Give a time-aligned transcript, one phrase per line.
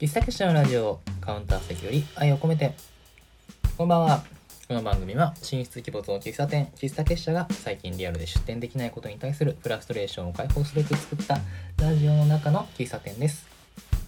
[0.00, 2.72] 喫茶結社のラジオカウンター席より愛を込めて。
[3.76, 4.22] こんばんは。
[4.68, 11.38] この番組は神出鬼没の喫茶店喫茶結社が最近リアルで出店できないことに対するフラストレーションを解放すべく作った
[11.82, 13.48] ラジオの中の喫茶店です。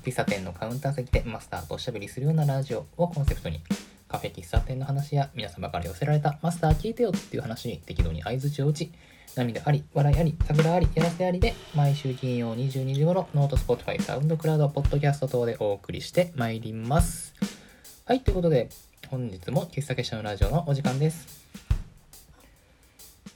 [0.04, 3.60] 喫茶店のカウンター席でマスターとおしゃべりするようなラジオをコンセプトに
[4.06, 8.92] カフェ喫茶店の話や皆様から寄せられたマスター聞いてよっていう話に適度に相づちを打ち
[9.36, 17.32] 涙あり、笑いあり、サクラあり、やらせありで、毎週金曜22時頃、 note、Spotify、SoundCloud、ポッドキャスト等でお送りしてまいります。
[18.06, 18.68] はい、ということで、
[19.08, 21.44] 本日も喫茶結社のラジオのお時間です。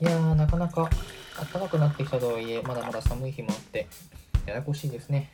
[0.01, 0.91] いやー、なかなか
[1.53, 3.87] 暖かくなってきたとはいえ、まだまだ寒い日もあって、
[4.47, 5.31] ややこしいですね。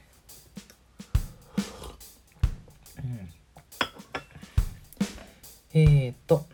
[2.99, 3.31] うん。
[5.73, 6.45] えーっと、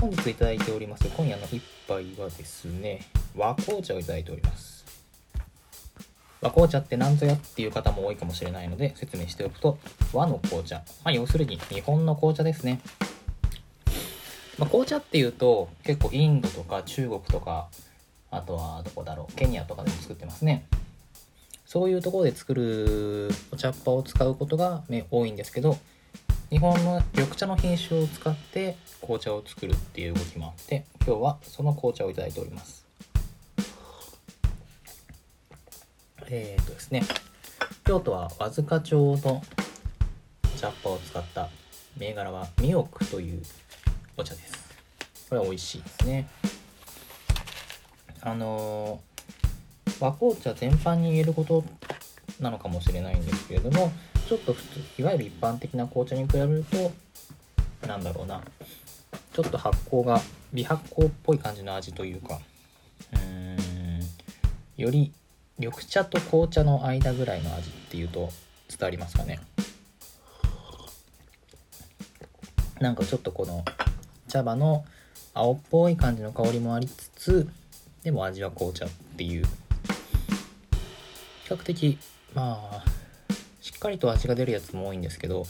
[0.00, 3.00] 本日いただいております今夜の一杯はですね
[3.36, 4.72] 和紅茶をいただいております。
[6.40, 9.78] 和紅茶って何ぞやっていう方も多いかもしれないので説明しておくと
[10.12, 12.80] 和の紅茶、まあ、要するに日本の紅茶ですね、
[14.58, 17.68] まあ、紅茶っていうと結構インドとか中国とか
[18.32, 20.64] あとはどこだろうケニアとかでも作ってますね。
[21.64, 25.78] そういうところで作るお茶っ葉を使うことが多いんですけど
[26.52, 32.84] 日本の緑茶の品種を使って紅茶を作るっていう動きもあって今日はその紅茶をいただいております。
[36.28, 37.04] えー、っとですね
[37.86, 39.42] 京都は和塚町の
[40.58, 41.48] 茶葉を使った
[41.96, 43.42] 銘柄はミオクという
[44.18, 44.52] お茶です。
[45.30, 46.28] これは美味しいですね。
[48.20, 49.12] あのー
[50.00, 51.64] 和紅茶全般に言えること
[52.40, 53.92] なのかもしれないんですけれども
[54.32, 58.40] ちょっと普通いわゆる一般的な紅茶に比べるとなんだろうな。
[59.34, 60.22] ちょっと発酵が
[60.54, 62.40] 微発酵っぽい感じの味というか。
[63.12, 64.00] うーん。
[64.78, 65.12] より
[65.58, 68.30] 緑茶と紅茶の間ぐらいの味っていうと
[68.70, 69.38] 伝わりますかね。
[72.80, 73.66] なんかちょっとこの
[74.28, 74.86] 茶葉の
[75.34, 77.48] 青っぽい感じの香りもありつつ
[78.02, 79.44] でも味は紅茶っていう。
[79.44, 79.50] 比
[81.50, 81.98] 較的
[82.34, 82.91] まあ
[83.82, 85.44] かりと味が出るやつも多いんですけど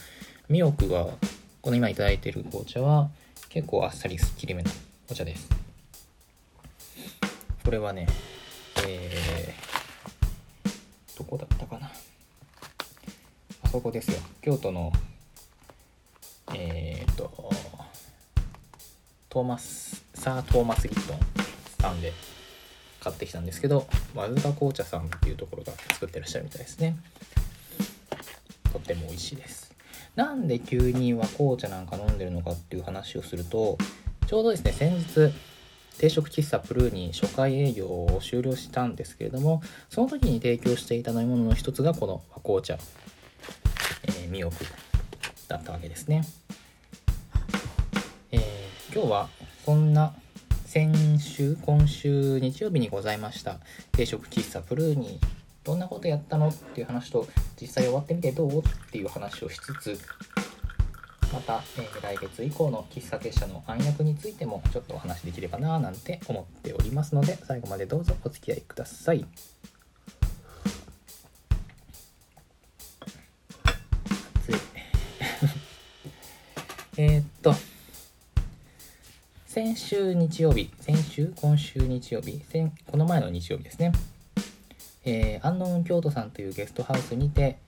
[0.48, 1.06] ミオクが
[1.60, 3.10] この今いただいている紅茶は
[3.50, 4.70] 結構あっさりすっきりめの
[5.10, 5.50] お茶です。
[7.62, 8.06] これはね
[8.87, 11.91] えー、どこだったかな。
[13.62, 14.19] あそこですよ。
[14.41, 14.91] 京都の
[16.54, 17.50] えー、っと
[19.28, 21.19] トーマスサー・トーマス・ギットン
[21.78, 22.14] さんで
[23.00, 26.97] 買ってきたんですけど和塚紅茶さんっていうところが作ってらっしゃるみたいですね。
[28.72, 29.72] とっても美味しいです。
[30.16, 33.78] なんで急に和紅茶なんか飲んでるのかっていう話をすると
[34.26, 35.32] ちょうどですね先日
[35.98, 42.76] 定食喫茶プルーに初回営業を終了したんですけれどもその時に提供していた飲み物の一つがこの和紅茶、
[44.04, 44.56] えー、ミオク
[45.48, 46.22] だったわけですね、
[48.32, 48.62] えー
[48.94, 49.28] 今日は
[49.64, 50.12] そんな
[50.66, 53.56] 先週今週日曜日にございました
[53.92, 55.18] 定食喫茶プルーに
[55.64, 57.26] どんなことやったのっていう話と
[57.60, 60.00] 実際終わってみてどうっていう話をしつつ
[61.32, 69.24] また、えー来月以降の喫茶結社の暗躍についてもちょっとお話できればななんて思っておりますので最後までどうぞお付き合いください。
[74.36, 74.54] 熱い。
[76.98, 77.54] えっと
[79.46, 82.42] 先週日曜日先週今週日曜日
[82.86, 83.92] この前の日曜日ですね。
[85.04, 87.58] えー、アンノーン京都さんというゲストハウスにて、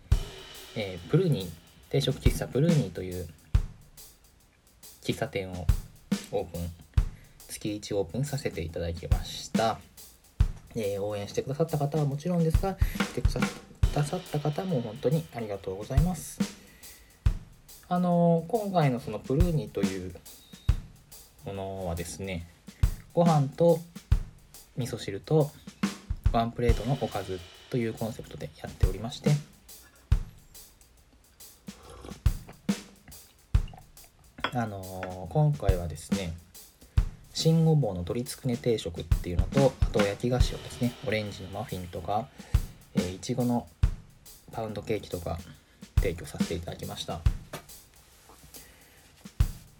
[0.76, 1.50] えープルーニー
[1.90, 3.26] 定食喫茶プルーニーという
[5.02, 5.66] 喫茶店を
[6.32, 6.70] オープン
[7.48, 9.78] 月1オープンさせていただきました、
[10.76, 13.28] えー応援してくださった方はもちろんですが来てく
[13.94, 16.38] ださった方も本当にありがとうございます。
[17.88, 20.14] あの今回のそのプルーニーという
[21.44, 22.48] ものはですね
[23.12, 23.78] ご飯と
[24.76, 25.50] 味噌汁と
[26.34, 27.38] ワンプレートのおかず
[27.70, 29.30] というコンセプトでやっておりまして。
[34.52, 36.32] あのー今回はですね
[37.32, 42.28] 新ごぼうの鶏つくね定食っていうのとあと焼き菓子をですねオレンジのマフィンとか
[42.94, 43.66] えーいちごの
[44.52, 45.38] パウンドケーキとか
[45.96, 47.20] 提供させていただきました。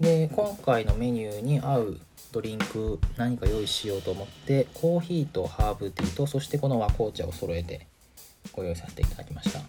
[0.01, 2.01] で今回のメニューに合う
[2.35, 7.87] ドリンク何か用意しようと思ってコーヒーとハーブティーとそしてこの和紅茶を揃えて
[8.53, 9.61] ご用意させていただきました。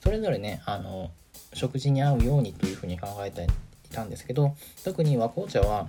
[0.00, 1.10] それぞれねあの
[1.52, 5.86] 食事に合うようにというふうに考えていたんですけど特に和紅茶は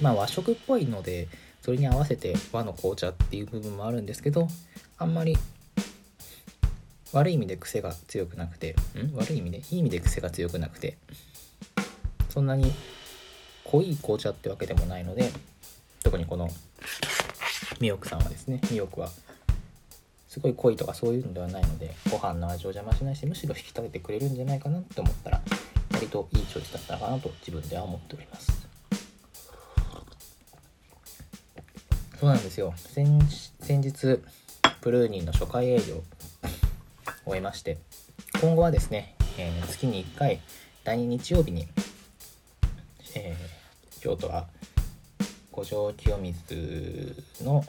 [0.00, 1.26] まあ和食っぽいので
[1.62, 4.46] それに合わせて和の紅茶っていう部分もあるんですけど
[4.96, 5.36] あんまり
[7.12, 9.16] 悪い意味で癖が強くなくてん？
[9.16, 9.58] 悪い意味で？
[9.58, 10.96] いい意味で癖が強くなくて
[12.28, 12.72] そんなに
[13.64, 15.30] 濃い紅茶ってわけでもないので
[16.02, 16.48] 特にこの
[17.80, 19.08] ミヨクさんはですねミヨクは
[20.28, 25.40] すごい濃いとかそういうのではないのでご飯の味を邪魔しないしむしろ引き立ててくれるんじゃないかなって思ったら
[25.92, 28.64] 割といいチョイスだったかなと自分では思っております。
[32.18, 32.72] そうなんですよ。
[32.76, 33.18] 先
[33.80, 34.20] 日
[34.80, 36.02] プルーニーの初回営業
[37.24, 37.78] 終えまして
[38.40, 40.40] 今後はですね、えー、月に1回
[40.84, 41.66] 第2日曜日に、
[44.04, 44.46] 京都は
[45.50, 47.64] 五条清水の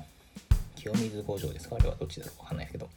[0.75, 1.77] 清水五条ですか？
[1.79, 2.41] あれはどっちだろう？
[2.41, 2.89] わかんないですけど、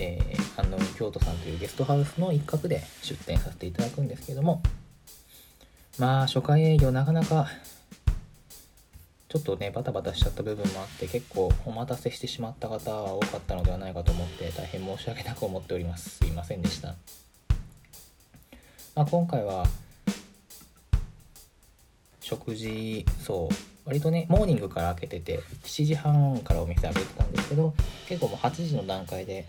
[0.00, 4.60] えー、安納京都さんというゲストハウスの一角で出店させていただくんですけども。
[5.96, 7.46] まあ初回営業なかなか
[9.28, 16.18] ちょっとねバタバタしちゃった部分もあって結構お待たせしてしまった方は多かったのではないかと思って大変申し訳なく思っております。
[16.18, 16.96] すいませんでした、
[18.96, 19.68] まあ、今回は
[22.24, 23.54] 食事そう
[23.84, 27.74] 割とねモーニングから開けてて7時半からお店開けてたんですけど
[28.08, 29.44] 結構もう8時の段階で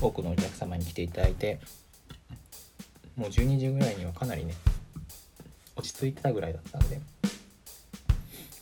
[0.00, 1.60] 多くのお客様に来ていただいて
[3.14, 4.54] もう12時ぐらいにはかなりね
[5.76, 7.00] 落ち着いてたぐらいだったんで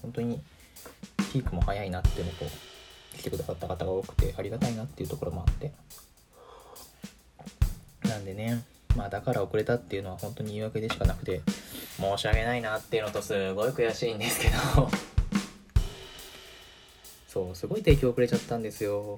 [0.03, 0.43] 本当に
[1.33, 2.45] ピークも早いなっていうのと
[3.17, 5.73] 来てくださった方が多くてありがたいなっていうところもあって。
[8.07, 8.63] なんでね
[8.97, 11.43] まあだから遅れたっていうのは本当に言い訳でしかなくて
[11.97, 14.55] 申し訳ないなっていうのとすごい悔しいんですけど。
[17.29, 19.17] そうすごい提供遅れちゃったんですよ。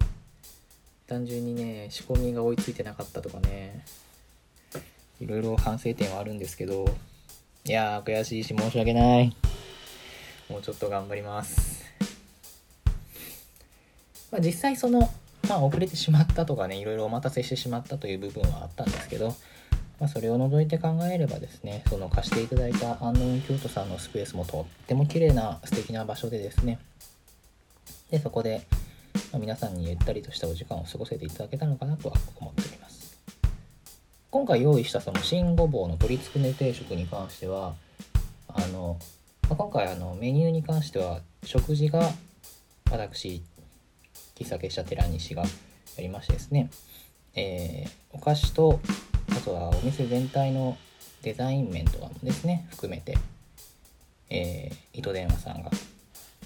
[1.07, 3.85] 単純にね仕込みが追いついてなかったとかね。
[5.21, 6.87] いろいろ反省点はあるんですけど。
[7.65, 9.37] いやー悔しいし申し訳ない。
[10.49, 11.85] もうちょっと頑張ります。
[14.31, 15.11] まあ実際その
[15.49, 19.35] まあ遅れてしまったとかねいろいろお待たせしてしまったという部分はあったんですけど。
[19.99, 26.79] まあ、それを除いて考えればですねその貸していただいた安納京都さんのスペースもとっても綺麗な素敵な場所でですね
[28.11, 28.67] でそこで、
[29.33, 33.17] ま、皆さんにゆったりとしたお時間を過ごせていただけたのかなとは思っております。
[34.31, 37.75] 今回用意したその新ごぼうの鶏つくね定食に関しては
[38.49, 38.99] あの、
[39.49, 42.11] まあ、今回あのメニューに関しては食事が
[42.91, 43.43] 私
[44.35, 45.49] 喫茶結社寺西がや
[45.99, 46.71] りましてですね、
[47.35, 48.81] えー、お菓子と
[49.47, 50.77] あとはお店全体の
[51.23, 53.17] デザイン面とかもですね含めて、
[54.29, 55.71] えー、糸電話さんが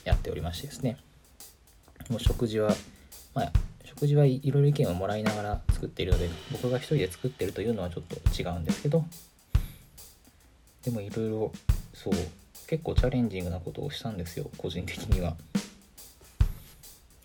[0.04, 0.98] やっておりましてですね。
[2.10, 2.74] もう食事は、
[3.34, 3.52] まあ、
[3.84, 9.02] 食事はいろいろ意見をもらいながら作っているので僕が一人で作ってるというのはちょっと違うんですけど
[10.84, 11.52] でもいろいろ
[11.94, 12.12] そう
[12.66, 15.36] 結構チャレンジングなことをしたんですよ個人的には。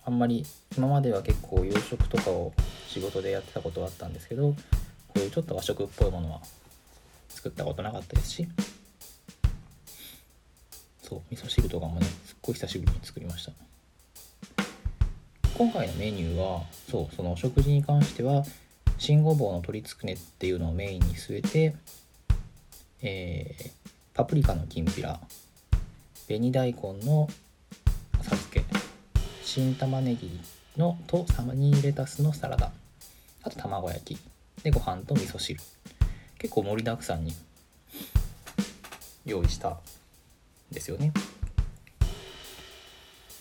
[0.05, 0.45] あんまり
[0.77, 2.53] 今までは結構洋食とかを
[2.87, 4.55] 仕事でやってたことはあったんですけど
[5.15, 6.41] ちょっと和食っぽいものは
[7.29, 8.47] 作ったことなかったですし。
[11.01, 13.51] そう味噌汁とかもねすっごい久しぶりに作りました。
[15.55, 18.43] 今回のメニューはそうそのお食事に関しては
[18.97, 21.75] 新ごぼうの鶏つくねっていうのをメインに据えて、
[23.03, 23.71] えー、
[24.15, 25.19] パプリカのきんぴら
[26.27, 27.29] 紅大根の
[28.19, 28.63] 浅漬け
[29.43, 30.39] 新玉ねぎ
[30.75, 32.71] のとサマニーレタスのサラダ
[33.43, 34.34] あと卵焼き。
[34.63, 35.59] でご飯と味噌汁。
[36.37, 37.33] 結構盛りだくさんに
[39.25, 39.77] 用意したん
[40.71, 41.11] ですよね。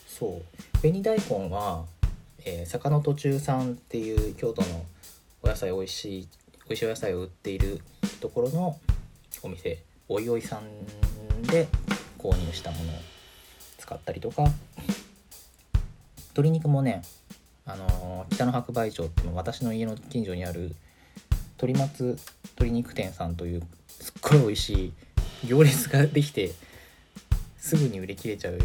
[0.07, 0.79] そう。
[0.81, 1.85] 紅大根は
[2.47, 4.85] えー、坂の途中さんっていう京都の
[5.43, 6.29] お野菜美味しい
[6.69, 7.81] 美味しいお野菜を売っている
[8.21, 8.79] ところの
[9.43, 9.83] お店。
[10.07, 11.67] おいおいさんで
[12.19, 12.97] 購入したものを
[13.79, 14.45] 使ったりとか。
[16.33, 17.03] 鶏肉もね
[17.65, 20.75] あのー、北の白梅町って私の家の近所にある
[21.57, 22.19] 鳥松
[22.57, 24.93] 鶏肉店さんというすっごい美味しい
[25.47, 26.53] 行列ができて
[27.59, 28.59] すぐに売り切れちゃう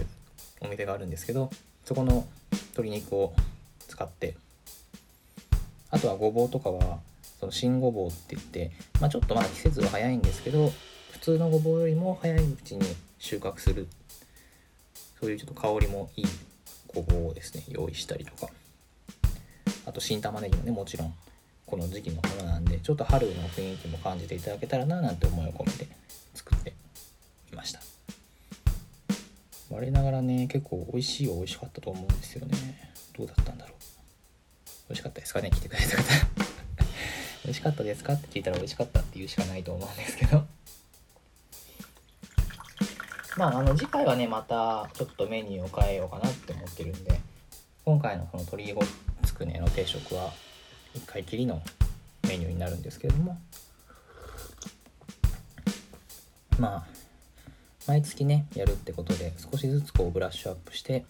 [0.61, 1.49] お店があるんですけど
[1.85, 3.33] そこの鶏肉を
[3.87, 4.35] 使って
[5.91, 6.99] あとはごぼうとかは
[7.39, 10.71] その新ごぼうって言って、まあ、ちょっとまだ季節は早いんですけど
[11.11, 12.81] 普通のごぼうよりも早いうちに
[13.17, 13.87] 収穫する。
[15.19, 16.25] そういうちょっと香りもいい
[16.87, 18.51] ごぼうをですね用意したりとか。
[19.85, 21.13] あと新玉ねぎもねもちろん
[21.69, 25.87] この時期のものなんでちょっと春の雰囲気も感じていただけたらななんて思いを込めて
[26.33, 26.73] 作って
[27.51, 27.79] みました。
[29.69, 32.91] 我ながらね結構美味しいは美味しかったと思うんですよね。
[33.15, 33.75] どうだったんだろう。
[34.89, 35.51] 美味しかったですかね？
[35.51, 36.03] 来てくれた方。
[37.45, 38.13] 美味しかったですか？
[38.13, 40.43] って聞いたら美味しかったって言うしかないと思うんですけど。
[43.37, 47.21] まああの次回はねまたちょっとメニューを変えようかなって思ってるんで
[47.85, 48.81] 今回のこの鶏ご
[49.23, 50.33] つくねの定食は
[50.99, 51.61] 1回きりの
[52.27, 53.39] メニューになるんですけれども。
[56.59, 56.99] まあ
[57.87, 61.05] 毎月ねやるってことで少しずつこうブラッシュアップして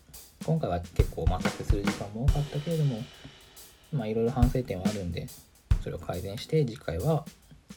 [0.46, 3.04] 今回は結構お待たせする時間も多かったけれども
[3.92, 5.28] まあいろいろ反省点はあるんで
[5.84, 7.26] それを改善して次回は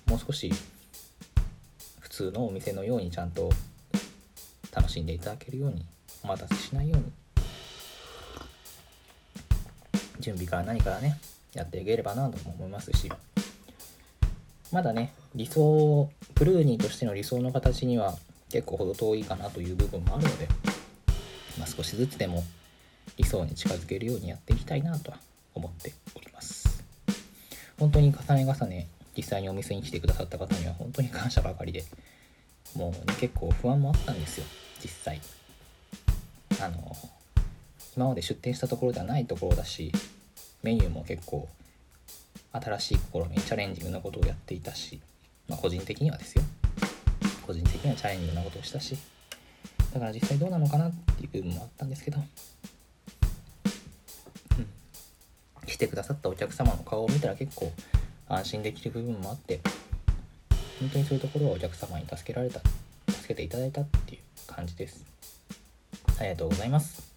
[0.06, 0.52] もう少し
[2.00, 3.50] 普通のお店のようにちゃんと
[4.70, 5.84] 楽しんでいただけるように
[6.22, 7.04] お待たせしないように。
[10.20, 11.18] 準備から何からね。
[11.54, 13.10] やっていければなと思いますし
[14.70, 18.16] まだね理想プルーニーとしての理想の形には
[18.50, 20.48] 結構程遠いかなという部分もあるので、
[21.58, 22.44] まあ、少しずつでも
[23.16, 25.18] 理想に近づけるようにやっていきたいなとは
[25.54, 26.84] 思っております。
[27.78, 31.84] 本当に重ね重ね実際にお店に来てくださった方には本当に感謝ばかりで
[32.76, 34.44] もう、ね、結構不安もあったんですよ
[34.82, 35.20] 実際。
[36.60, 36.96] あの
[37.96, 39.92] 今まで出店したところではないところだし
[40.62, 41.48] メニューも結構
[42.52, 45.00] 新しい試みチャレンジングなことをやっていたし、
[45.48, 46.42] まあ、個人的にはですよ。
[47.46, 48.96] 個人的にはチャレンジングなことをしたし
[49.92, 52.18] だから実際どうなのかなっていう部分もあったんですけど、
[54.58, 57.72] うん、来てくださったお客様の顔を見たら結構
[58.28, 59.60] 安心できる部分もあって
[60.80, 62.60] 本当にそういうところはお客様に助けられた
[63.08, 65.04] 助けていただいたっていう感じです。
[66.18, 67.12] ありがとうございます。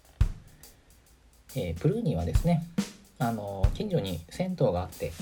[1.54, 2.64] えー、プルーニーはですね
[3.18, 5.12] あの近所に銭湯があって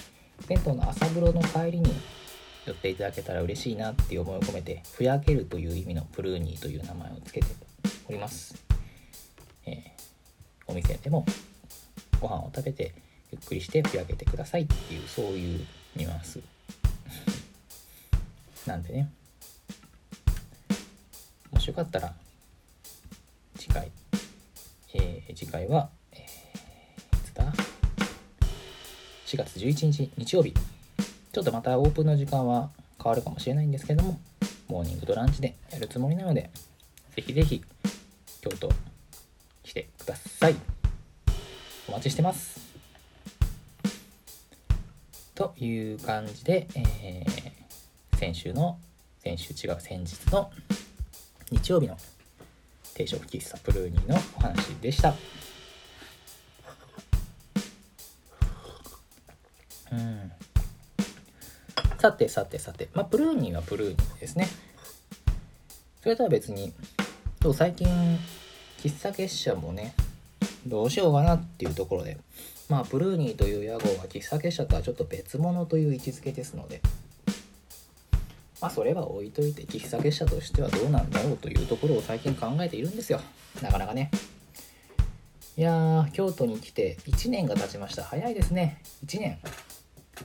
[0.48, 1.92] 銭湯の朝風呂の帰りに
[2.66, 7.54] 寄っていただけたら嬉しいなっていう思いを込めてふやけるという意味のプルーニーという名前を付けて
[8.08, 8.54] おります、
[9.66, 9.82] えー、
[10.66, 11.24] お店でも
[12.20, 12.94] ご飯を食べて
[13.30, 16.40] ゆっくりしてふやけてくださいっていうそういうニュアンス。
[18.66, 19.10] なんでね。
[21.50, 22.14] もしよかったら
[23.58, 23.90] 次回、
[24.94, 25.90] えー、次回は
[29.34, 30.54] 4月11日日曜日。
[31.32, 32.70] ちょっとまたオープンの時間は
[33.02, 34.20] 変わるかもしれないんですけども
[34.68, 36.52] モーニングとランチでやるつもりなので
[37.16, 37.60] ぜひぜひ
[38.40, 38.68] 京都
[39.64, 40.54] 来てください。
[41.88, 42.60] お待ちしてます。
[45.34, 48.78] という感じで、えー、先週の
[49.18, 50.52] 先週違う先日の
[51.50, 51.98] 日曜日の
[52.94, 55.12] 定食喫茶プルーニーのお話でした。
[62.04, 62.90] さてさてさて。
[62.92, 64.46] まあプルーニーはプルーニーですね。
[66.02, 66.74] それとは別に
[67.54, 67.88] 最近
[68.82, 69.94] 喫茶結社もね
[70.66, 72.18] どうしようかなっていうところで。
[72.68, 76.82] まあプルーニーという屋号は喫茶結社とはちょっと別物という位置づけですので。
[78.60, 83.22] まあそれは置いといて喫茶結社としてはどうなんだろうというところを最近考えているんですよ。
[83.62, 84.10] なかなかね。
[85.56, 88.04] いやー京都に来て1年が経ちました。
[88.04, 88.82] 早いですね。
[89.06, 89.38] 1年。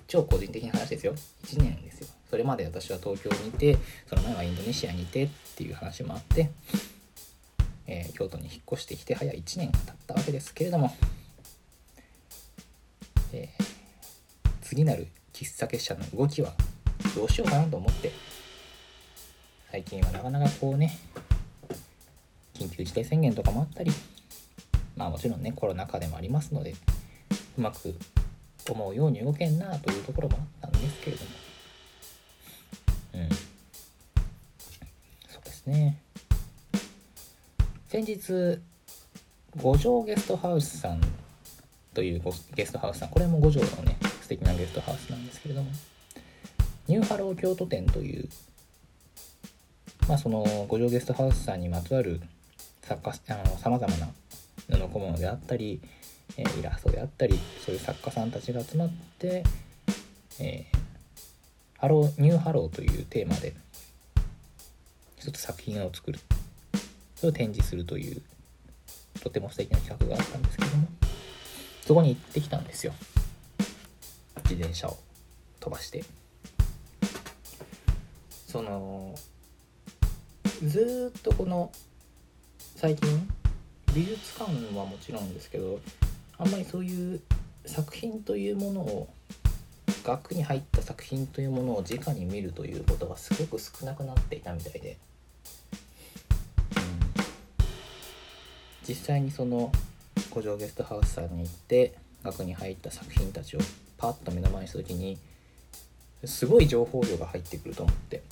[0.07, 1.13] 超個人的な話ですよ。
[1.43, 2.07] 1年ですよ。
[2.29, 3.77] それまで私は東京にいて
[4.07, 6.51] その前はインドネシアにいてっていう話もあって、
[7.87, 10.95] えー、京都に引っ越してきて早1年が経ったわけですけれども、
[13.33, 16.53] えー、次なる喫茶結社の動きは
[17.15, 18.11] どうしようかなと思って
[19.71, 20.99] 最近はなかなかこうね
[22.53, 23.91] 緊急事態宣言とかもあったり
[24.95, 26.75] まあもちろんねコロナ禍でもありますので
[27.57, 27.95] うまく
[28.73, 31.29] 思うように動けんなというところもあったんですけれども。
[33.15, 33.29] うん。
[35.29, 36.01] そうですね。
[37.87, 38.59] 先日
[39.57, 41.01] 五条ゲストハウスさん
[41.93, 42.21] という
[42.55, 45.71] ゲストハウスさんこれも五条のね素敵なゲストハウスなんですけれども。
[46.89, 48.27] New Hello 京都展という
[50.07, 52.19] まあその五条ゲストハウスさんにまつわる
[52.81, 54.07] 作家さまざまな
[54.71, 55.81] 布小物であったり
[56.37, 59.43] えイラストであったりそういう作家さんたちが集まって、
[60.39, 60.77] えー、
[61.79, 63.53] Hello New Hello というテーマで
[65.17, 66.19] 一つ作品を作る
[67.15, 68.21] それを展示するという
[69.21, 70.87] とても素敵な企画があったんですけども
[71.85, 72.93] そこに行ってきたんですよ。
[74.43, 74.97] 自転車を
[75.59, 76.03] 飛ばして。
[78.47, 79.15] その
[80.63, 81.71] ずっとこの
[82.75, 83.27] 最近
[83.93, 85.79] 美術館はもちろんですけど
[86.39, 87.21] あんまりそういう
[87.65, 89.09] 作品というものを
[90.03, 94.97] 額に入った作品というものを直に見るということがすごく少なくなっていたみたいで、
[96.77, 96.83] うん、
[98.87, 99.71] 実際にその
[100.29, 101.93] 古城ゲストハウスさんに行って
[102.23, 103.59] 額に入った作品たちを
[103.97, 105.17] パッと目の前にした時に
[106.23, 108.23] すごい情報量が入ってくると思って。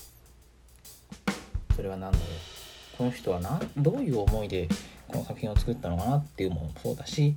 [1.77, 3.39] それは何だろうこの人は
[3.77, 4.67] どういう思いで
[5.07, 7.35] この作品を作ったのかなっていうのもそうだし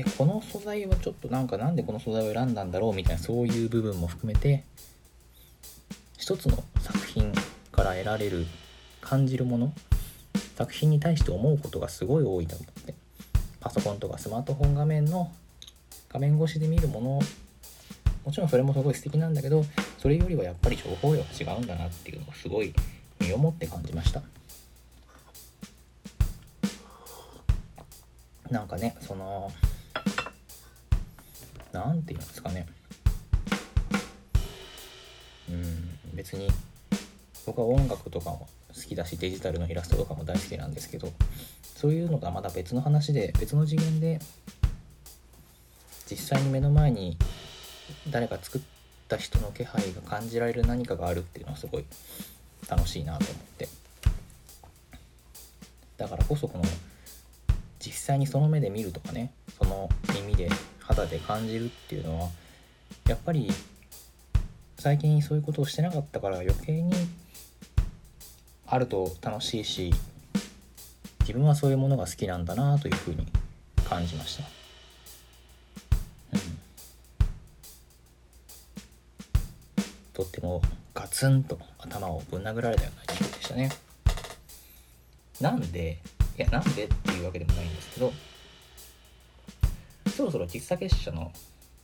[0.00, 4.64] えこの素材はちょっとなんかなんでこの素材を選んだんだろうみたいなそういう部分も含めて
[6.18, 7.32] 一つの作品
[7.70, 8.46] から得られる
[9.00, 9.72] 感じるもの
[10.56, 12.94] 作品に対して思うことがすごい多いと思って
[13.60, 15.30] パソコンとかスマートフォン画面の
[16.08, 17.20] 画面越しで見るもの
[18.24, 19.64] もちろんそれもすごい素敵なんだけど
[19.98, 22.72] それよりはやっぱり情報量が違うんだなっていうのをすごい
[23.20, 24.22] 身をもって感じました。
[28.50, 29.52] なんかねその
[31.72, 32.66] 何て言うんですかね。
[35.48, 36.48] うん別に
[37.46, 41.12] 僕は音楽とかも好きだしデジタルのイラストとかも大好きなんですけど
[41.74, 44.20] そういうのがまだ別の話で別の次元で
[46.08, 47.16] 実際に目の前に
[48.10, 48.60] 誰か作っ
[49.08, 51.84] た人の気配が感じられる何かがあるっていうのはすごい
[52.68, 53.68] 楽しいなと思って。
[55.96, 56.64] だからこそこの
[57.78, 60.48] 実際にその目で見るとかねその耳で
[60.90, 62.28] 肌で感じるっていうのは
[63.06, 63.48] やっぱり
[64.78, 66.92] 最近そういうことをしてなかったから余計に
[68.66, 69.92] あると楽しいし
[71.20, 73.26] 自分はそういうものが好きなんだなというふうに
[73.88, 74.44] 感じました、
[76.32, 76.40] うん、
[80.12, 80.60] とっても
[80.92, 83.70] ガツンと頭をぶん殴られたような印象でしたね。
[85.40, 85.98] なんで
[86.36, 88.12] いやなんでっていうわけでもないんですけど
[90.20, 91.32] そろそろ喫茶結社の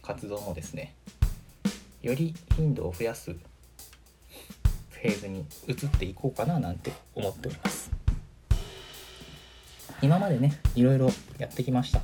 [0.03, 0.95] 活動もですね
[2.03, 7.91] より頻度を増やすフェーズに移っていこうかななんて思っております。
[10.03, 12.03] 今までねいろいろやってきました。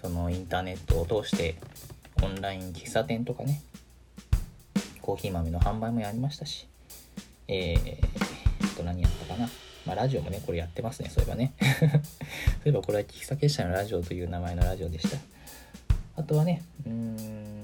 [0.00, 1.56] そのインターネットを通して
[2.22, 3.60] オンライン喫茶店とかね
[5.02, 6.68] コーヒー豆の販売もやりましたし
[7.48, 9.48] えー、と何やったかな。
[9.88, 11.54] まあ、ラジオもね、これやってますね、そういえばね。
[11.80, 12.00] そうい
[12.66, 15.16] えばこれは喫茶結社のラジオという名前のラジオでした。
[16.14, 16.92] あとはね、うー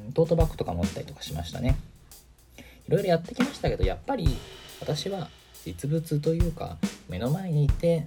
[0.09, 1.77] ん、トートバッグとか持ったりとかしましたね。
[2.89, 4.39] いろいろやってきましたけど、やっぱり
[4.81, 5.29] 私は
[5.67, 6.79] 実物というか、
[7.11, 8.07] 目の前にいて、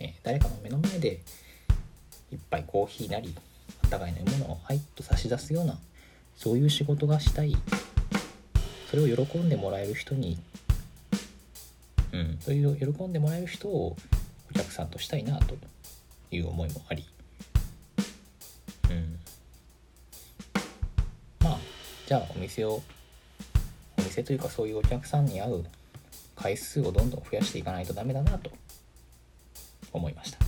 [0.00, 1.20] え、誰かの目の前で
[2.32, 3.32] いっぱいコーヒーなり、
[3.84, 5.78] お互いのものをはいと差し出すような、
[6.36, 7.56] そういう仕事がしたい。
[8.90, 10.36] それを喜んでもらえる人に
[12.12, 13.96] うん、そういう喜んでもらえる人を
[14.50, 15.56] お客さんとしたいなと
[16.30, 17.04] いう思いもあり、
[18.90, 19.18] うん、
[21.42, 21.58] まあ
[22.06, 22.82] じゃあお店を
[23.98, 25.64] お店というかそういうお客さんに会う
[26.36, 28.50] 回数をどんどん増やしていかないとダメだなと
[29.92, 30.38] 思いました。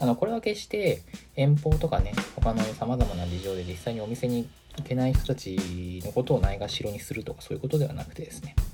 [0.00, 1.02] あのこれは決して
[1.36, 8.54] 遠方とかね他のさまざまな事情で実際にお店に行けない人たちのことをないがしろにするとかそういうことではなくてですね。
[8.56, 8.64] うん、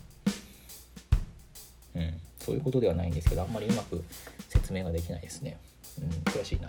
[2.47, 4.05] そういうことではないんですけどあんまりうまく
[4.49, 5.59] 説明ができないですね、
[6.01, 6.69] うん、悔しいな。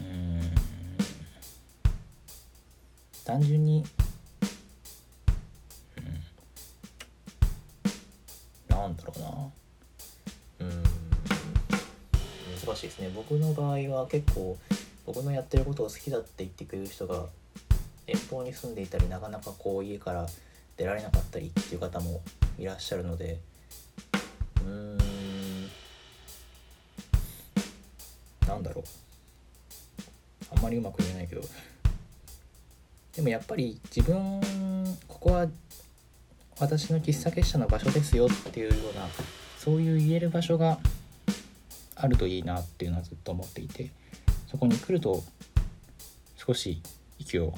[0.00, 0.40] うん。
[3.22, 3.84] 単純に、
[5.98, 6.00] う
[8.72, 9.28] ん、なんだろうな。
[10.60, 10.82] うん。
[12.66, 13.10] 難しいですね。
[13.14, 14.56] 僕の場合は結構
[15.04, 17.26] 僕のやってることを好きだって言ってくれる人が
[18.06, 20.26] 遠方に住んでいたりなかなかこう家から
[20.78, 22.22] 出られなかったりっていう方も
[22.58, 23.38] いらっしゃるので
[24.66, 24.98] うーん。
[28.48, 28.84] なんだろう。
[30.56, 31.42] あんまりうまく言えないけど。
[33.14, 34.42] でもやっぱり自分
[35.08, 35.46] ここは
[36.58, 39.08] 私の喫茶結社の場所ですよっていうような
[39.58, 40.78] そういう言える場所が
[41.94, 43.90] あるといいなっていうのはずっと思っていて
[44.50, 45.22] そこに来ると
[46.36, 46.82] 少し
[47.18, 47.54] 息を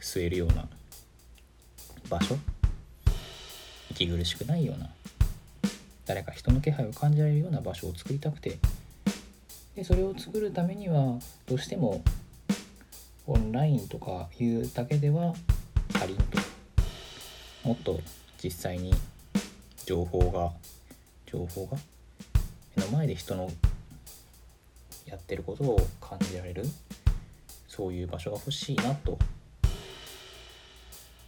[0.00, 0.68] 吸えるような
[2.10, 2.36] 場所
[3.90, 4.90] 息苦しくないような
[6.06, 8.58] 誰か人の気配を感じられるような場所を作りたくて。
[9.74, 12.02] でそれを作るためにはどうしても
[13.26, 15.34] オンラインとかいうだけでは
[15.94, 16.38] 足りんと。
[17.62, 18.00] もっと
[18.42, 18.94] 実際に
[19.84, 20.52] 情報が
[21.26, 21.76] 情報が
[22.76, 23.50] 目の前で人の
[25.04, 26.64] やってることを感じられる
[27.68, 29.18] そういう場所が欲しいなと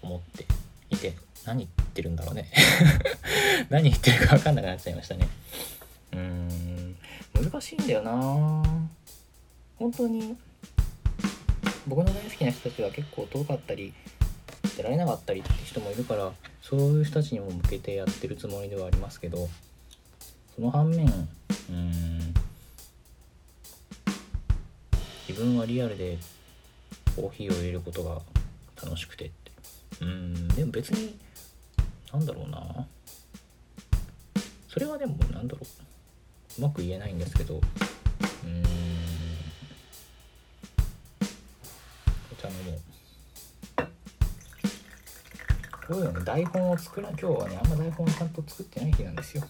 [0.00, 0.46] 思って
[0.88, 1.28] いて。
[1.48, 2.48] 何言ってるんだろうね。
[3.70, 5.28] 何言ってるか分かんなくなっちゃいましたね。
[6.12, 6.96] うーん。
[7.34, 8.12] 難しいんだよな。
[9.76, 10.36] 本当に。
[11.88, 13.92] 僕の大好きな人たちは結構遠かったり
[14.76, 19.48] 出られなかったりって人もいるからそういう人たちにも向けてやってるつもりではありますけど
[20.54, 21.06] その反面
[21.70, 22.34] うん。
[25.26, 26.18] 自分はリアルで
[27.16, 28.20] コーヒーを入れることが
[28.82, 29.50] 楽しくてって。
[30.02, 30.48] うん。
[30.48, 31.18] でも別に
[32.12, 32.86] なんだろうな。
[34.68, 35.64] それはでもなんだろう。
[36.58, 37.54] うまく言えないんですけど。
[37.54, 37.60] うん。
[42.32, 42.80] お茶飲もう。
[45.88, 49.44] こういうのね台本を作ら今日はねあんま台本をちゃんと作ってない日なんですよ。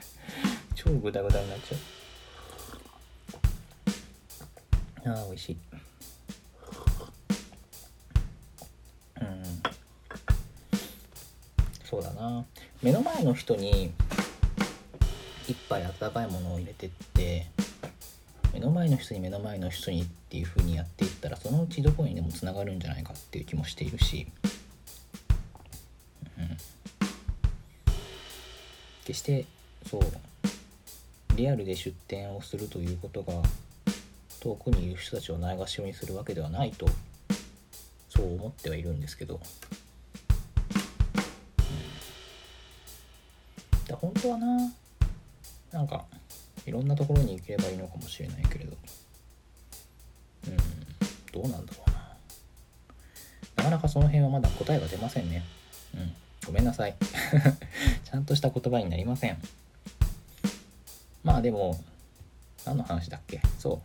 [0.74, 1.76] 超グダグダになっちゃ
[5.10, 5.10] う。
[5.10, 5.56] あー美味しい。
[11.88, 12.44] そうだな。
[12.82, 13.92] 目の前の人に
[15.48, 17.46] 一杯温かいものを入れてって
[18.52, 24.26] 目の前の人に目の前の人にっていう風にやっていったらそのうちどこにでもつながるんじゃないかっていう気もしているし、
[26.38, 26.48] うん、
[29.06, 29.46] 決して
[29.86, 30.02] そう
[31.36, 33.32] リアルで出店をするということが
[34.40, 36.86] 遠くにいる人たちをないがしろにするわけではないと
[38.10, 39.40] そう思ってはいるんですけど、
[44.00, 44.72] 本当はな。
[45.72, 46.04] なんか
[46.66, 48.76] いろんなところに行ければいいのかもしれないけれど。
[50.46, 51.42] うん。
[51.42, 51.96] どうなんだろうな。
[53.56, 55.44] なかなかその辺はまだ答えが出ませんね。
[55.94, 56.12] うん。
[56.46, 56.96] ごめんなさい。
[58.04, 59.38] ちゃんとした言葉になりません。
[61.22, 61.78] まあでも
[62.64, 63.40] 何の話だっけ？
[63.58, 63.80] そ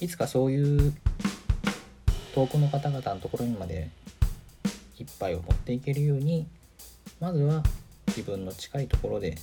[0.00, 0.04] う。
[0.04, 0.94] いつかそういう
[2.34, 3.90] 遠くの方々のところにまで
[4.96, 6.46] 一杯を持っていけるように
[7.18, 7.62] まずは
[8.10, 9.36] 自分の近いところで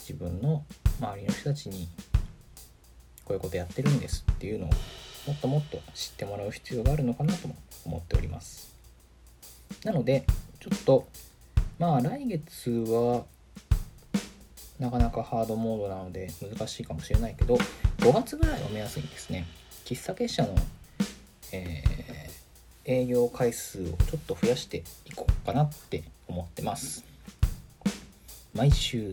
[0.00, 0.64] 自分の
[1.00, 1.88] 周りの人たちに
[3.24, 4.70] こういうことやってるんですっていうのを
[5.26, 8.74] もっともっと知ってもらう必要があるのかなとも思っております。
[9.84, 10.24] なので
[10.60, 11.06] ちょっと
[11.78, 13.24] まあ来月は
[14.78, 17.56] なかなかハードモードなので難しいかもしれないけど
[17.98, 19.46] 5月ぐらいを目安にですね
[19.84, 20.54] 喫茶結社の、
[21.52, 27.07] えー、営業回数をちょっと増やしていこうかなって思ってます。
[28.58, 29.12] 毎週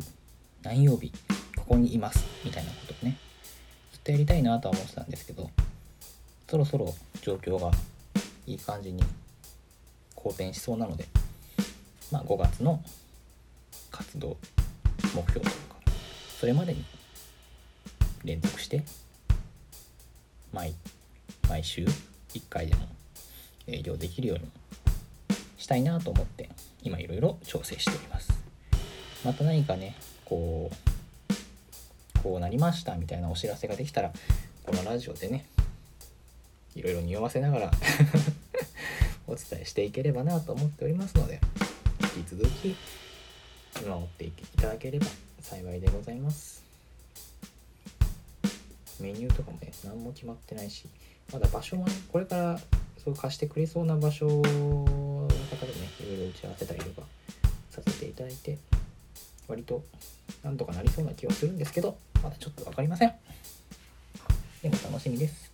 [0.64, 1.12] 何曜日
[1.56, 3.16] ここにいますみたいなことをね。
[3.92, 5.52] ずっとやりたいなとは思ってたんですけど
[6.50, 7.70] そろそろ状況が
[8.48, 9.04] いい感じに
[10.16, 11.06] 好転しそうなので
[12.12, 12.82] まあ5月の
[13.92, 14.36] 活動
[15.14, 15.76] 目標というか
[16.40, 16.84] それまでに
[18.24, 18.84] 連続して
[20.54, 20.74] 毎
[21.48, 21.86] 毎週
[22.34, 22.88] 1回でも
[23.68, 24.46] 営業できるように
[25.60, 26.50] したいなと思って
[26.82, 28.45] 今いろいろ調整しております。
[29.26, 34.12] また何かねこうこうなりましたみたいなお知らせができたら
[34.64, 35.46] このラジオでね
[36.76, 37.72] いろいろ匂わせながら
[39.28, 41.42] お伝えしていければなと思っておりますので
[42.16, 42.76] 引き続き
[43.82, 45.08] 見守っていただければ
[45.42, 46.64] 幸いでございます。
[49.00, 50.86] メニューとかもね何も決まってないし
[51.34, 52.60] まだ場所もねこれから
[53.04, 57.08] そう貸してくれそうな場所の方でねいろいろ打ち合わせたりとか
[57.72, 58.58] させていただいて
[59.48, 59.84] 割と
[60.44, 63.14] なんとかなりそうな気はするんですけどまだちょっと分かりません。
[64.62, 65.52] でも楽しみです。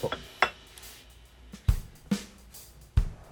[0.00, 0.10] そう。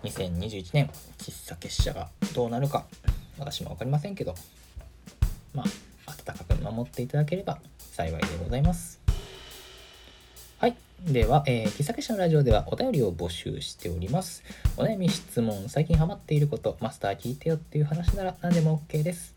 [0.06, 2.86] 2021年喫茶結社がどうなるか
[3.38, 4.34] 私も分かりませんけど
[5.54, 5.66] まあ
[6.10, 9.05] 温かく見守っていただければ幸いでございます。
[11.04, 14.42] では、えー、喫茶結社のラジオではお便りを募集しております。
[14.76, 19.32] お悩み質問最近ハマっていることマスター聞いてよっていう話なら何でも OK です。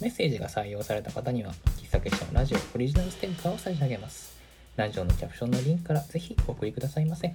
[0.00, 4.34] メッセージが採用された方には喫茶結社のラジオオリジナルステッカーを差し上げます。
[4.74, 7.32] ラジオのキャプションのリンクからぜひお送りくださいませ。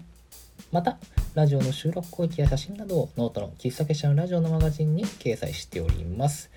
[0.72, 0.98] また
[1.36, 6.50] ラジオの収録後記や写真などをノートの喫茶結社のラジオのマガジンに掲載しております。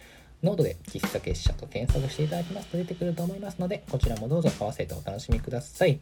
[0.42, 6.00] ノートで喫茶結社と検索していただきますと出てくると思いますのでこちらもどうぞ合わせてお楽しみください。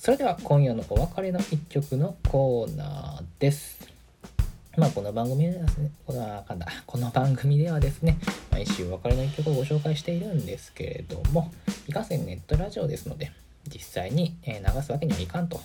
[0.00, 3.86] それでは今夜のお別れの一曲のコーナーです
[4.78, 8.16] まあこの番組ではですね、このかんだこの番組ではですね、
[8.50, 11.52] 毎週お別れの一曲をご紹介しているんですけれども、
[11.86, 13.30] いかんせんネットラジオですので、
[13.68, 15.60] 実際に流すわけにはいかんと。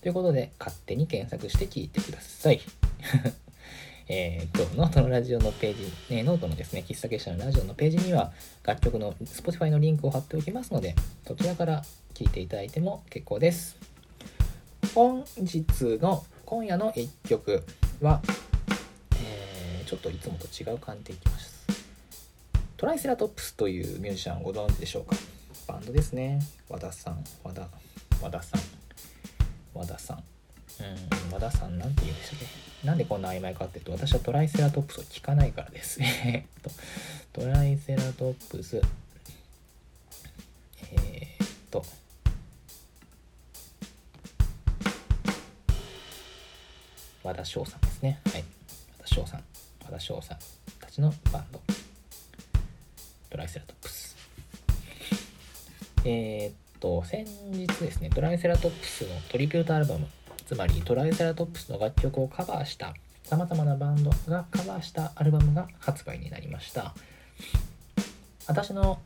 [0.00, 2.62] ということで、勝手に検索して聴いてください。
[4.08, 10.94] えー、と、ノートのラジオのページ、えー、ノートのですね、喫茶結社のラジオのページには、楽曲の Spotify のリンクを貼っておきますので、
[11.26, 13.76] そちらから聴いていただいても結構です。
[14.94, 17.64] 本日の、今夜の一曲
[18.00, 18.22] は、
[19.16, 21.66] えー、ちょっといつもと違う感じでいきます。
[22.76, 25.16] トライセラトップスというミュージシャンご存知でしょうか？
[25.66, 26.40] バンドですね。
[26.68, 27.66] 和田さん、和田、
[28.22, 28.60] 和田さん、
[29.74, 30.18] 和田さん。
[30.18, 32.46] うん、和田さんなんて言うんでしたっけ？
[32.86, 35.98] なんでこんな曖昧かっていうと、私はトライセラトップスを聞かないからです。
[36.02, 36.70] えっと、
[37.40, 38.82] トライセラトップス、
[40.92, 41.84] えー、っと、
[47.24, 48.20] 和田唱さんですね。
[48.32, 48.44] はい。
[48.98, 49.44] 和田唱さん。
[49.84, 50.38] 和田唱さん
[50.78, 51.60] たちのバンド。
[53.34, 54.16] トライセラトップス
[56.04, 60.06] えー、っと先日ですねトライセラトップスのトリビュートアルバム
[60.46, 66.94] つまりトライセラトップスの楽曲をカバーしたさまざまなバンドがカバーしたアルバムが発売になりました
[68.46, 69.00] 私の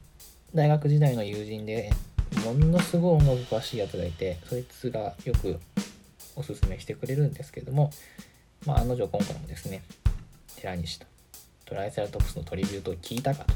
[0.54, 1.90] 大学時代の友人で
[2.44, 5.58] ものすごい音楽詳しいやつがいてそいつがよく
[6.38, 7.90] おすすめしてくれるんですけども
[8.64, 9.82] まあ案の定今回もですね
[10.56, 11.06] 寺西と
[11.68, 13.52] トライセラトプスのトリビュートを聞いたかと。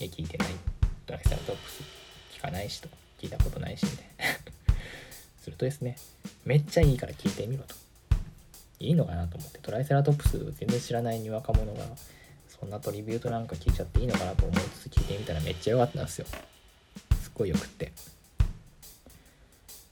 [0.00, 0.48] いや聞いてない。
[1.04, 1.82] トライセラトプス
[2.32, 2.88] 聞かないしと。
[3.20, 4.24] 聞いたことないしみたいな。
[5.44, 5.98] するとですね
[6.46, 7.74] めっちゃいいから聞いてみろと。
[8.80, 11.84] いいのかなと思ってトライセラトプス全然知らないにわか者が
[12.48, 16.26] そんなトリビュートなんか聞いちゃっていいのかなと思いつつ聞いてみたらめっちゃ良かったんですよ。
[17.20, 17.92] すっごいよくって。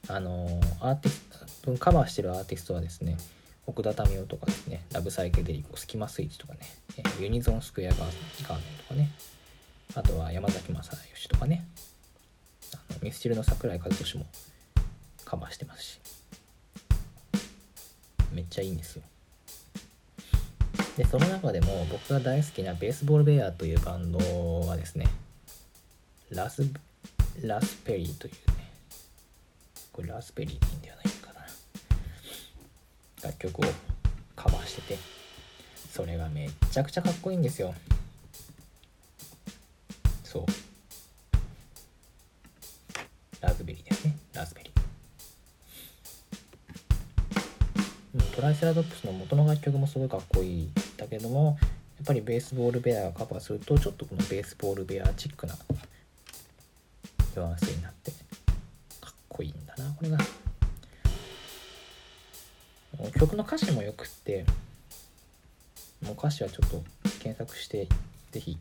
[0.09, 0.46] あの
[0.81, 1.36] アーティス
[1.66, 3.16] トカバーしてるアーティストはですね
[3.66, 6.61] 奥田民生とかですねラブサイケデリコスキマスイッチとかね
[7.20, 8.09] ユニゾンスクエアガーデン
[8.42, 9.11] とかね
[9.94, 11.66] あとは山崎正義とかね
[12.74, 14.26] あのミスチルの桜井和寿も
[15.24, 16.00] カバーしてますし。
[18.37, 19.02] めっちゃいいんですよ。
[20.98, 24.18] でその中でも僕が大好きなベースボールベアというバンド
[24.61, 25.07] はですね
[26.31, 26.62] ラス
[27.42, 28.70] ラスペリーというね
[29.92, 31.06] これラスペリーでいいんではないかな
[33.27, 33.65] 楽曲を
[34.37, 34.99] カバーしてて
[35.91, 37.75] それがめっちゃくちゃかっこいいんですよ。
[40.23, 40.47] そう。
[43.41, 44.17] ラズベリーですね。
[44.35, 44.77] ラズベリー。
[48.37, 50.71] トライセラトプスの元の楽曲もすごいかっこいい。
[50.97, 51.59] だけども
[51.97, 55.57] やっぱり Base Ball Bear がカバーするとちょっとこの Base Ball Bear チックな
[57.35, 58.12] ニュアンスになって
[59.01, 60.19] かっこいいんだなこれが。
[63.18, 64.44] 曲の歌詞もよくって
[66.05, 66.83] もう歌詞はちょっと
[67.22, 67.88] 検索して
[68.31, 68.59] 是非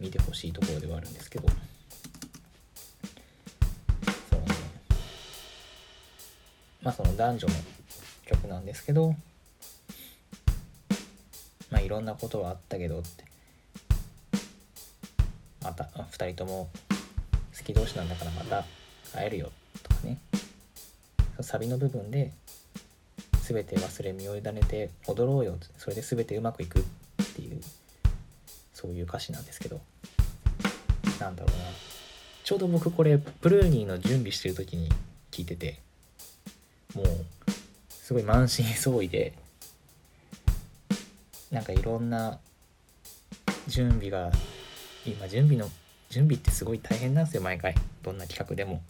[0.00, 1.48] 見てほしいところではあるんですけど。
[4.30, 4.40] そう
[6.82, 7.54] まあその男女の
[8.26, 9.14] 曲なんですけど
[11.70, 13.24] まあいろんなことはあったけどって。
[15.62, 16.68] また2人とも
[17.56, 18.64] 好き同士なんだからまた
[19.12, 19.52] 会えるよ
[19.84, 20.18] とかね。
[21.42, 22.32] サビの部分で
[23.52, 25.58] 全て忘れ身を委ねて踊ろうよ。
[25.76, 26.82] それで全てうまくいくっ
[27.34, 27.60] ていう
[28.72, 29.80] そういう歌詞なんですけど。
[31.18, 31.64] なんだろうな。
[32.44, 34.88] ちょうど僕これプルーニーの準備してる時に
[35.30, 35.80] 聞いてて
[36.94, 37.06] もう
[37.90, 39.34] すごい満身創痍で
[41.52, 42.38] なんかいろんな
[43.68, 44.32] 準備が
[45.04, 45.68] 今準備の
[46.08, 47.74] 準備ってすごい大変なんですよ毎回。
[48.02, 48.82] どんな企画でも。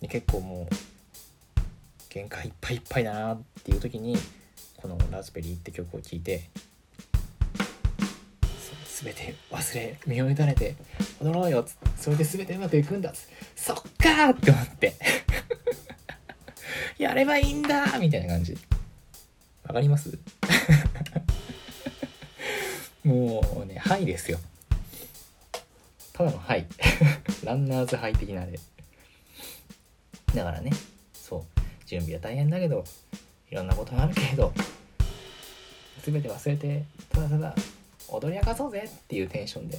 [0.00, 0.74] で結構もう
[2.08, 4.16] 限界いっぱいいっぱいだなっていう時に
[4.76, 6.48] この「ラズベリー」って曲を聴いて
[9.02, 10.74] 全て忘れ身を委ねて
[11.20, 11.66] 踊ろうよ
[11.96, 13.12] それで全てうまくいくんだ
[13.54, 14.94] そっかって思って
[16.98, 18.56] やればいいんだみたいな感じ
[19.64, 20.18] わかります
[23.04, 24.38] もうねはいですよ
[26.12, 26.66] ただのはい
[27.44, 28.58] ランナーズハイ的なあれ
[30.34, 30.72] だからね
[31.88, 32.84] 準備は大変だけど
[33.50, 34.52] いろんなことがあるけれど
[36.02, 37.54] 全て忘れてただただ
[38.08, 39.78] 踊り明かそうぜっていうテンションで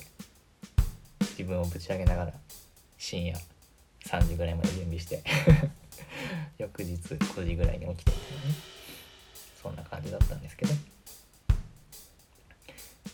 [1.37, 2.33] 自分をぶち上げながら
[2.97, 3.37] 深夜
[4.07, 5.21] 3時ぐらいまで準備して
[6.57, 8.55] 翌日5時ぐらいに起きてみたいなね
[9.61, 10.73] そんな感じだったんですけど。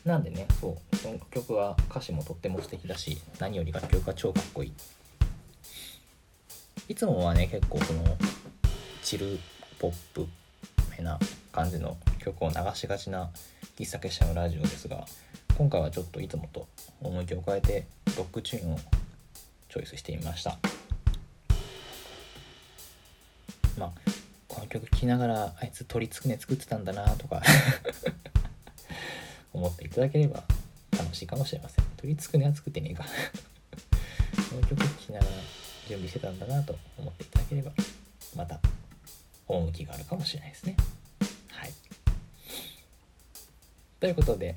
[0.05, 4.73] なんでねそうこの曲は歌詞もとっても素敵だし何より楽曲が超かっこいい。
[6.89, 8.03] いつもはね結構その
[9.15, 9.39] チル
[9.79, 10.27] ポップ
[10.97, 11.17] めな
[11.53, 13.29] 感じの曲を流しがちな
[13.79, 15.05] 喫茶結社のラジオですが
[15.57, 16.67] 今回はちょっといつもと
[16.99, 18.79] 趣を変えてロックチューンを
[19.69, 20.57] チョイスしてみました。
[23.79, 23.91] まあ
[24.49, 27.41] この曲聴きながらあいつ鳥つくね作ってたんだなとか
[29.53, 30.43] 思っていただければ
[30.91, 31.85] 楽しいかもしれません。
[31.95, 33.05] 鳥つくねは作ってねえか。
[34.51, 35.31] この曲聴きながら
[35.87, 37.71] 準備してたんだなと思っていただければ
[38.35, 38.59] また
[39.47, 40.75] 趣があるかもしれないですね
[41.51, 41.73] はい
[43.99, 44.55] ということで、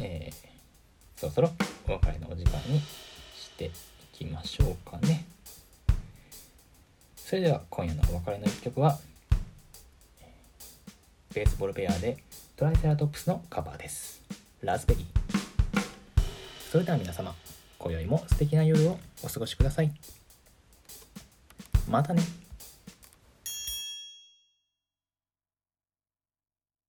[0.00, 1.50] えー、そろそろ
[1.88, 3.70] お別れのお時間にしてい
[4.12, 5.24] きましょうかね。
[7.16, 8.98] それでは今夜のお別れの一曲は、
[11.34, 12.18] ベースボールベアで
[12.56, 14.22] トライセラトップスのカバーです。
[14.60, 15.06] ラズベリー。
[16.70, 17.34] それでは皆様、
[17.78, 19.92] 今宵も素敵な夜をお過ごしください。
[21.88, 22.43] またね。